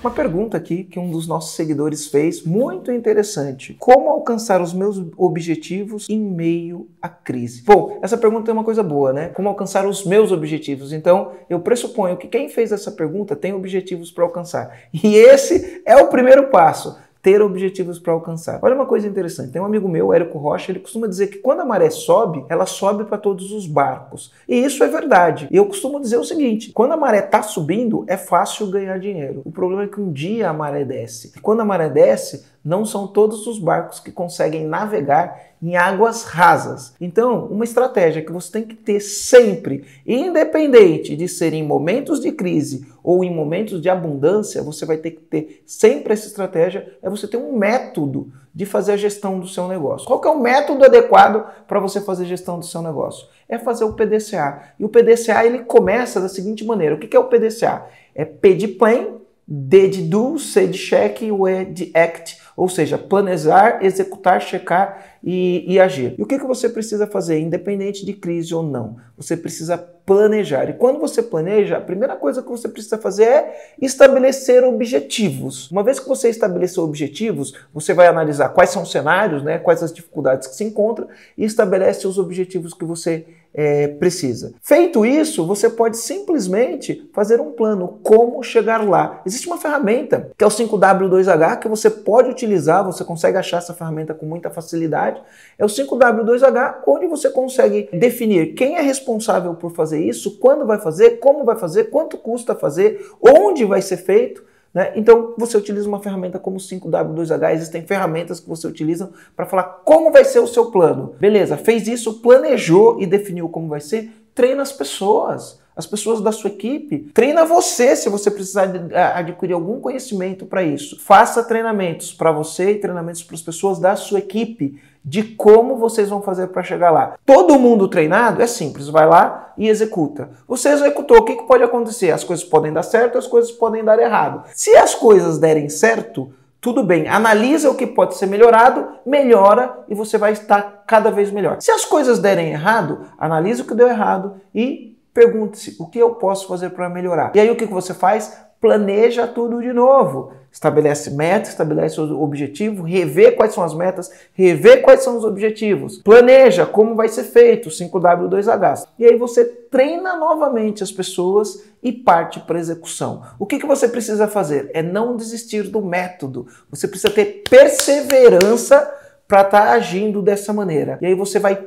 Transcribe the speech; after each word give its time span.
Uma 0.00 0.12
pergunta 0.12 0.56
aqui 0.56 0.84
que 0.84 0.96
um 0.96 1.10
dos 1.10 1.26
nossos 1.26 1.56
seguidores 1.56 2.06
fez, 2.06 2.44
muito 2.44 2.92
interessante. 2.92 3.74
Como 3.80 4.08
alcançar 4.10 4.62
os 4.62 4.72
meus 4.72 5.02
objetivos 5.16 6.08
em 6.08 6.20
meio 6.20 6.88
à 7.02 7.08
crise? 7.08 7.62
Bom, 7.64 7.98
essa 8.00 8.16
pergunta 8.16 8.48
é 8.48 8.54
uma 8.54 8.62
coisa 8.62 8.80
boa, 8.80 9.12
né? 9.12 9.28
Como 9.30 9.48
alcançar 9.48 9.84
os 9.84 10.06
meus 10.06 10.30
objetivos? 10.30 10.92
Então, 10.92 11.32
eu 11.50 11.58
pressuponho 11.58 12.16
que 12.16 12.28
quem 12.28 12.48
fez 12.48 12.70
essa 12.70 12.92
pergunta 12.92 13.34
tem 13.34 13.52
objetivos 13.52 14.12
para 14.12 14.22
alcançar. 14.22 14.72
E 14.92 15.16
esse 15.16 15.82
é 15.84 15.96
o 15.96 16.06
primeiro 16.06 16.48
passo 16.48 16.96
ter 17.22 17.42
objetivos 17.42 17.98
para 17.98 18.12
alcançar. 18.12 18.60
Olha 18.62 18.74
uma 18.74 18.86
coisa 18.86 19.06
interessante, 19.06 19.52
tem 19.52 19.60
um 19.60 19.64
amigo 19.64 19.88
meu, 19.88 20.12
Érico 20.12 20.38
Rocha, 20.38 20.70
ele 20.70 20.80
costuma 20.80 21.06
dizer 21.06 21.28
que 21.28 21.38
quando 21.38 21.60
a 21.60 21.64
maré 21.64 21.90
sobe, 21.90 22.44
ela 22.48 22.66
sobe 22.66 23.04
para 23.04 23.18
todos 23.18 23.52
os 23.52 23.66
barcos. 23.66 24.32
E 24.48 24.56
isso 24.56 24.82
é 24.84 24.88
verdade. 24.88 25.48
E 25.50 25.56
eu 25.56 25.66
costumo 25.66 26.00
dizer 26.00 26.16
o 26.16 26.24
seguinte, 26.24 26.72
quando 26.72 26.92
a 26.92 26.96
maré 26.96 27.18
está 27.18 27.42
subindo, 27.42 28.04
é 28.06 28.16
fácil 28.16 28.70
ganhar 28.70 28.98
dinheiro. 28.98 29.42
O 29.44 29.50
problema 29.50 29.84
é 29.84 29.88
que 29.88 30.00
um 30.00 30.12
dia 30.12 30.48
a 30.48 30.52
maré 30.52 30.84
desce. 30.84 31.32
E 31.36 31.40
quando 31.40 31.60
a 31.60 31.64
maré 31.64 31.88
desce, 31.88 32.46
não 32.64 32.84
são 32.84 33.06
todos 33.06 33.46
os 33.46 33.58
barcos 33.58 33.98
que 34.00 34.12
conseguem 34.12 34.66
navegar 34.66 35.47
em 35.62 35.76
águas 35.76 36.24
rasas. 36.24 36.94
Então, 37.00 37.46
uma 37.46 37.64
estratégia 37.64 38.22
que 38.22 38.32
você 38.32 38.52
tem 38.52 38.62
que 38.62 38.74
ter 38.74 39.00
sempre, 39.00 39.84
independente 40.06 41.16
de 41.16 41.28
ser 41.28 41.52
em 41.52 41.62
momentos 41.62 42.20
de 42.20 42.32
crise 42.32 42.86
ou 43.02 43.24
em 43.24 43.34
momentos 43.34 43.80
de 43.80 43.88
abundância, 43.88 44.62
você 44.62 44.86
vai 44.86 44.96
ter 44.96 45.12
que 45.12 45.20
ter 45.20 45.62
sempre 45.66 46.12
essa 46.12 46.26
estratégia, 46.26 46.96
é 47.02 47.10
você 47.10 47.26
ter 47.26 47.36
um 47.36 47.56
método 47.56 48.32
de 48.54 48.66
fazer 48.66 48.92
a 48.92 48.96
gestão 48.96 49.38
do 49.38 49.46
seu 49.46 49.68
negócio. 49.68 50.06
Qual 50.06 50.20
é 50.24 50.28
o 50.28 50.40
método 50.40 50.84
adequado 50.84 51.46
para 51.66 51.78
você 51.78 52.00
fazer 52.00 52.24
a 52.24 52.28
gestão 52.28 52.58
do 52.58 52.64
seu 52.64 52.82
negócio? 52.82 53.28
É 53.48 53.58
fazer 53.58 53.84
o 53.84 53.94
PDCA. 53.94 54.74
E 54.78 54.84
o 54.84 54.88
PDCA 54.88 55.44
ele 55.44 55.60
começa 55.60 56.20
da 56.20 56.28
seguinte 56.28 56.64
maneira: 56.64 56.94
o 56.94 56.98
que 56.98 57.16
é 57.16 57.20
o 57.20 57.28
PDCA? 57.28 57.86
É 58.14 58.24
P 58.24 58.54
de 58.54 58.68
plan, 58.68 59.18
D 59.46 59.88
de 59.88 60.02
do, 60.02 60.38
C 60.38 60.66
de 60.66 60.76
check 60.76 61.22
e 61.22 61.30
o 61.30 61.44
de 61.64 61.90
act 61.94 62.47
ou 62.58 62.68
seja, 62.68 62.98
planejar, 62.98 63.78
executar, 63.84 64.42
checar 64.42 65.18
e, 65.22 65.64
e 65.72 65.78
agir. 65.78 66.16
E 66.18 66.22
o 66.22 66.26
que, 66.26 66.40
que 66.40 66.44
você 66.44 66.68
precisa 66.68 67.06
fazer, 67.06 67.38
independente 67.38 68.04
de 68.04 68.12
crise 68.12 68.52
ou 68.52 68.64
não? 68.64 68.96
Você 69.16 69.36
precisa 69.36 69.78
planejar. 69.78 70.68
E 70.68 70.72
quando 70.72 70.98
você 70.98 71.22
planeja, 71.22 71.76
a 71.76 71.80
primeira 71.80 72.16
coisa 72.16 72.42
que 72.42 72.48
você 72.48 72.68
precisa 72.68 72.98
fazer 72.98 73.24
é 73.24 73.74
estabelecer 73.80 74.64
objetivos. 74.64 75.70
Uma 75.70 75.84
vez 75.84 76.00
que 76.00 76.08
você 76.08 76.30
estabeleceu 76.30 76.82
objetivos, 76.82 77.54
você 77.72 77.94
vai 77.94 78.08
analisar 78.08 78.48
quais 78.48 78.70
são 78.70 78.82
os 78.82 78.90
cenários, 78.90 79.44
né, 79.44 79.58
quais 79.58 79.80
as 79.80 79.92
dificuldades 79.92 80.48
que 80.48 80.56
se 80.56 80.64
encontram 80.64 81.06
e 81.36 81.44
estabelece 81.44 82.08
os 82.08 82.18
objetivos 82.18 82.74
que 82.74 82.84
você 82.84 83.24
é, 83.54 83.88
precisa. 83.88 84.54
Feito 84.62 85.04
isso, 85.04 85.46
você 85.46 85.68
pode 85.68 85.96
simplesmente 85.96 87.08
fazer 87.12 87.40
um 87.40 87.52
plano 87.52 87.98
como 88.02 88.42
chegar 88.42 88.86
lá. 88.86 89.20
Existe 89.26 89.46
uma 89.46 89.58
ferramenta 89.58 90.30
que 90.36 90.44
é 90.44 90.46
o 90.46 90.50
5W2H 90.50 91.58
que 91.58 91.68
você 91.68 91.90
pode 91.90 92.30
utilizar, 92.30 92.84
você 92.84 93.04
consegue 93.04 93.38
achar 93.38 93.58
essa 93.58 93.74
ferramenta 93.74 94.14
com 94.14 94.26
muita 94.26 94.50
facilidade. 94.50 95.20
É 95.58 95.64
o 95.64 95.68
5W2H, 95.68 96.82
onde 96.86 97.06
você 97.06 97.30
consegue 97.30 97.88
definir 97.92 98.54
quem 98.54 98.76
é 98.76 98.80
responsável 98.80 99.54
por 99.54 99.72
fazer 99.72 100.02
isso, 100.02 100.38
quando 100.38 100.66
vai 100.66 100.78
fazer, 100.78 101.18
como 101.18 101.44
vai 101.44 101.56
fazer, 101.56 101.84
quanto 101.84 102.16
custa 102.16 102.54
fazer, 102.54 103.10
onde 103.20 103.64
vai 103.64 103.82
ser 103.82 103.96
feito. 103.96 104.47
Né? 104.72 104.92
Então, 104.96 105.34
você 105.38 105.56
utiliza 105.56 105.88
uma 105.88 106.00
ferramenta 106.00 106.38
como 106.38 106.58
5W2H, 106.58 107.52
existem 107.52 107.82
ferramentas 107.82 108.40
que 108.40 108.48
você 108.48 108.66
utiliza 108.66 109.10
para 109.34 109.46
falar 109.46 109.64
como 109.84 110.12
vai 110.12 110.24
ser 110.24 110.40
o 110.40 110.46
seu 110.46 110.70
plano. 110.70 111.14
Beleza, 111.18 111.56
fez 111.56 111.88
isso, 111.88 112.20
planejou 112.20 113.00
e 113.00 113.06
definiu 113.06 113.48
como 113.48 113.68
vai 113.68 113.80
ser, 113.80 114.10
treina 114.34 114.62
as 114.62 114.72
pessoas 114.72 115.58
as 115.78 115.86
pessoas 115.86 116.20
da 116.20 116.32
sua 116.32 116.50
equipe. 116.50 116.98
Treina 117.14 117.44
você 117.44 117.94
se 117.94 118.08
você 118.08 118.32
precisar 118.32 118.68
adquirir 119.14 119.52
algum 119.52 119.80
conhecimento 119.80 120.44
para 120.44 120.60
isso. 120.60 120.98
Faça 120.98 121.44
treinamentos 121.44 122.12
para 122.12 122.32
você 122.32 122.72
e 122.72 122.80
treinamentos 122.80 123.22
para 123.22 123.36
as 123.36 123.42
pessoas 123.42 123.78
da 123.78 123.94
sua 123.94 124.18
equipe 124.18 124.82
de 125.04 125.22
como 125.22 125.76
vocês 125.76 126.08
vão 126.08 126.20
fazer 126.20 126.48
para 126.48 126.64
chegar 126.64 126.90
lá. 126.90 127.14
Todo 127.24 127.60
mundo 127.60 127.86
treinado 127.86 128.42
é 128.42 128.46
simples, 128.48 128.88
vai 128.88 129.06
lá 129.06 129.52
e 129.56 129.68
executa. 129.68 130.30
Você 130.48 130.68
executou, 130.70 131.18
o 131.18 131.24
que, 131.24 131.36
que 131.36 131.46
pode 131.46 131.62
acontecer? 131.62 132.10
As 132.10 132.24
coisas 132.24 132.44
podem 132.44 132.72
dar 132.72 132.82
certo, 132.82 133.16
as 133.16 133.28
coisas 133.28 133.52
podem 133.52 133.84
dar 133.84 134.00
errado. 134.00 134.42
Se 134.54 134.76
as 134.76 134.96
coisas 134.96 135.38
derem 135.38 135.68
certo, 135.68 136.32
tudo 136.60 136.82
bem, 136.82 137.06
analisa 137.06 137.70
o 137.70 137.76
que 137.76 137.86
pode 137.86 138.16
ser 138.16 138.26
melhorado, 138.26 138.84
melhora 139.06 139.78
e 139.88 139.94
você 139.94 140.18
vai 140.18 140.32
estar 140.32 140.82
cada 140.88 141.08
vez 141.08 141.30
melhor. 141.30 141.58
Se 141.60 141.70
as 141.70 141.84
coisas 141.84 142.18
derem 142.18 142.50
errado, 142.50 143.02
analisa 143.16 143.62
o 143.62 143.66
que 143.66 143.74
deu 143.74 143.88
errado 143.88 144.40
e 144.52 144.97
pergunte-se 145.12 145.76
o 145.78 145.86
que 145.86 145.98
eu 145.98 146.14
posso 146.14 146.46
fazer 146.46 146.70
para 146.70 146.88
melhorar. 146.88 147.32
E 147.34 147.40
aí 147.40 147.50
o 147.50 147.56
que 147.56 147.64
você 147.66 147.94
faz? 147.94 148.48
planeja 148.60 149.26
tudo 149.26 149.60
de 149.60 149.72
novo. 149.72 150.32
Estabelece 150.50 151.10
metas, 151.10 151.50
estabelece 151.50 152.00
o 152.00 152.22
objetivo, 152.22 152.82
revê 152.82 153.30
quais 153.32 153.52
são 153.52 153.62
as 153.62 153.74
metas, 153.74 154.10
revê 154.32 154.78
quais 154.78 155.04
são 155.04 155.16
os 155.16 155.24
objetivos. 155.24 155.98
Planeja 155.98 156.64
como 156.66 156.94
vai 156.94 157.08
ser 157.08 157.24
feito, 157.24 157.68
5W2H. 157.68 158.86
E 158.98 159.04
aí 159.04 159.16
você 159.16 159.44
treina 159.44 160.16
novamente 160.16 160.82
as 160.82 160.90
pessoas 160.90 161.64
e 161.82 161.92
parte 161.92 162.40
para 162.40 162.58
execução. 162.58 163.22
O 163.38 163.46
que, 163.46 163.58
que 163.58 163.66
você 163.66 163.86
precisa 163.86 164.26
fazer? 164.26 164.70
É 164.72 164.82
não 164.82 165.16
desistir 165.16 165.64
do 165.64 165.82
método. 165.82 166.46
Você 166.70 166.88
precisa 166.88 167.12
ter 167.12 167.44
perseverança 167.48 168.90
para 169.28 169.42
estar 169.42 169.66
tá 169.66 169.70
agindo 169.72 170.22
dessa 170.22 170.52
maneira. 170.52 170.98
E 171.02 171.06
aí 171.06 171.14
você 171.14 171.38
vai 171.38 171.62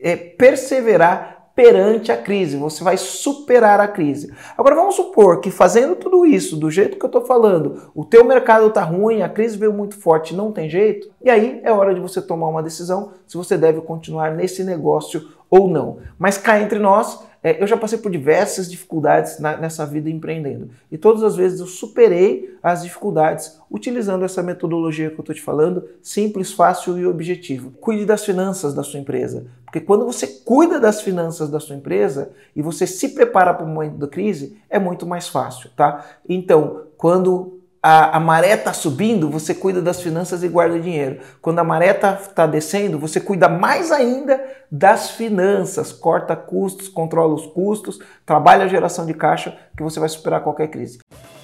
é, 0.00 0.14
perseverar 0.14 1.35
perante 1.56 2.12
a 2.12 2.16
crise, 2.18 2.58
você 2.58 2.84
vai 2.84 2.98
superar 2.98 3.80
a 3.80 3.88
crise. 3.88 4.30
Agora 4.58 4.74
vamos 4.74 4.94
supor 4.94 5.40
que 5.40 5.50
fazendo 5.50 5.96
tudo 5.96 6.26
isso 6.26 6.54
do 6.54 6.70
jeito 6.70 6.98
que 6.98 7.04
eu 7.04 7.08
estou 7.08 7.24
falando, 7.24 7.90
o 7.94 8.04
teu 8.04 8.22
mercado 8.22 8.66
está 8.66 8.82
ruim, 8.82 9.22
a 9.22 9.28
crise 9.28 9.56
veio 9.56 9.72
muito 9.72 9.98
forte, 9.98 10.36
não 10.36 10.52
tem 10.52 10.68
jeito, 10.68 11.10
e 11.24 11.30
aí 11.30 11.58
é 11.64 11.72
hora 11.72 11.94
de 11.94 12.00
você 12.00 12.20
tomar 12.20 12.48
uma 12.48 12.62
decisão 12.62 13.12
se 13.26 13.38
você 13.38 13.56
deve 13.56 13.80
continuar 13.80 14.32
nesse 14.32 14.62
negócio 14.62 15.28
ou 15.48 15.66
não. 15.66 15.96
Mas 16.18 16.36
cá 16.36 16.60
entre 16.60 16.78
nós, 16.78 17.25
é, 17.46 17.62
eu 17.62 17.66
já 17.68 17.76
passei 17.76 17.96
por 17.96 18.10
diversas 18.10 18.68
dificuldades 18.68 19.38
na, 19.38 19.56
nessa 19.56 19.86
vida 19.86 20.10
empreendendo. 20.10 20.68
E 20.90 20.98
todas 20.98 21.22
as 21.22 21.36
vezes 21.36 21.60
eu 21.60 21.66
superei 21.66 22.58
as 22.60 22.82
dificuldades 22.82 23.60
utilizando 23.70 24.24
essa 24.24 24.42
metodologia 24.42 25.10
que 25.10 25.14
eu 25.14 25.20
estou 25.20 25.32
te 25.32 25.40
falando, 25.40 25.88
simples, 26.02 26.52
fácil 26.52 26.98
e 26.98 27.06
objetivo. 27.06 27.70
Cuide 27.80 28.04
das 28.04 28.24
finanças 28.24 28.74
da 28.74 28.82
sua 28.82 28.98
empresa. 28.98 29.46
Porque 29.64 29.78
quando 29.78 30.04
você 30.04 30.26
cuida 30.26 30.80
das 30.80 31.00
finanças 31.00 31.48
da 31.48 31.60
sua 31.60 31.76
empresa 31.76 32.32
e 32.56 32.60
você 32.60 32.84
se 32.84 33.10
prepara 33.10 33.54
para 33.54 33.64
o 33.64 33.68
momento 33.68 33.98
da 33.98 34.08
crise, 34.08 34.58
é 34.68 34.80
muito 34.80 35.06
mais 35.06 35.28
fácil, 35.28 35.70
tá? 35.76 36.04
Então, 36.28 36.86
quando 36.96 37.55
a, 37.88 38.16
a 38.16 38.20
maré 38.20 38.54
está 38.54 38.72
subindo, 38.72 39.30
você 39.30 39.54
cuida 39.54 39.80
das 39.80 40.00
finanças 40.00 40.42
e 40.42 40.48
guarda 40.48 40.80
dinheiro. 40.80 41.20
Quando 41.40 41.60
a 41.60 41.64
maré 41.64 41.92
está 41.92 42.14
tá 42.14 42.44
descendo, 42.44 42.98
você 42.98 43.20
cuida 43.20 43.48
mais 43.48 43.92
ainda 43.92 44.44
das 44.68 45.12
finanças, 45.12 45.92
corta 45.92 46.34
custos, 46.34 46.88
controla 46.88 47.32
os 47.32 47.46
custos, 47.46 48.00
trabalha 48.24 48.64
a 48.64 48.68
geração 48.68 49.06
de 49.06 49.14
caixa, 49.14 49.56
que 49.76 49.84
você 49.84 50.00
vai 50.00 50.08
superar 50.08 50.42
qualquer 50.42 50.66
crise. 50.66 50.98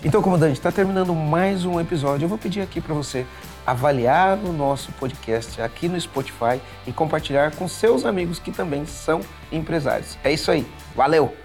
Então, 0.04 0.20
comandante, 0.20 0.54
está 0.54 0.72
terminando 0.72 1.14
mais 1.14 1.64
um 1.64 1.80
episódio. 1.80 2.24
Eu 2.24 2.28
vou 2.28 2.38
pedir 2.38 2.60
aqui 2.60 2.80
para 2.80 2.92
você 2.92 3.24
avaliar 3.64 4.36
o 4.36 4.52
nosso 4.52 4.90
podcast 4.94 5.62
aqui 5.62 5.88
no 5.88 6.00
Spotify 6.00 6.60
e 6.84 6.92
compartilhar 6.92 7.54
com 7.54 7.68
seus 7.68 8.04
amigos 8.04 8.40
que 8.40 8.50
também 8.50 8.84
são 8.84 9.20
empresários. 9.52 10.18
É 10.24 10.32
isso 10.32 10.50
aí. 10.50 10.66
Valeu! 10.96 11.41